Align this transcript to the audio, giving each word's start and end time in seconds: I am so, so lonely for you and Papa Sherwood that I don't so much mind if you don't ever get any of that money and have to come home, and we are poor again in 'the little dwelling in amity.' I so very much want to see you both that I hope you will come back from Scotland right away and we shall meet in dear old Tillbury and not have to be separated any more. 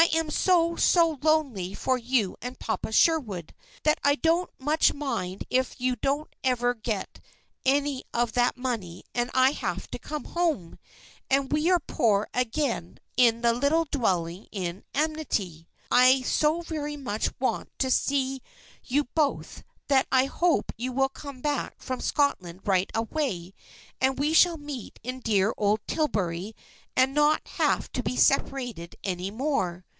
I 0.00 0.10
am 0.14 0.30
so, 0.30 0.76
so 0.76 1.18
lonely 1.22 1.74
for 1.74 1.98
you 1.98 2.36
and 2.40 2.56
Papa 2.56 2.92
Sherwood 2.92 3.52
that 3.82 3.98
I 4.04 4.14
don't 4.14 4.48
so 4.60 4.64
much 4.64 4.94
mind 4.94 5.44
if 5.50 5.80
you 5.80 5.96
don't 5.96 6.32
ever 6.44 6.72
get 6.74 7.18
any 7.64 8.04
of 8.14 8.34
that 8.34 8.56
money 8.56 9.02
and 9.12 9.28
have 9.34 9.90
to 9.90 9.98
come 9.98 10.22
home, 10.22 10.78
and 11.28 11.50
we 11.52 11.68
are 11.68 11.80
poor 11.80 12.28
again 12.32 12.98
in 13.16 13.40
'the 13.40 13.52
little 13.52 13.86
dwelling 13.90 14.46
in 14.52 14.84
amity.' 14.94 15.66
I 15.90 16.20
so 16.22 16.60
very 16.60 16.96
much 16.96 17.30
want 17.40 17.68
to 17.80 17.90
see 17.90 18.40
you 18.84 19.02
both 19.16 19.64
that 19.88 20.06
I 20.12 20.26
hope 20.26 20.70
you 20.76 20.92
will 20.92 21.08
come 21.08 21.40
back 21.40 21.82
from 21.82 22.00
Scotland 22.00 22.60
right 22.64 22.90
away 22.94 23.52
and 24.00 24.16
we 24.16 24.32
shall 24.32 24.58
meet 24.58 25.00
in 25.02 25.18
dear 25.18 25.52
old 25.56 25.80
Tillbury 25.88 26.54
and 26.94 27.12
not 27.14 27.46
have 27.46 27.90
to 27.92 28.02
be 28.04 28.16
separated 28.16 28.94
any 29.02 29.32
more. 29.32 29.84